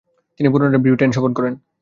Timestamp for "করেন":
1.37-1.53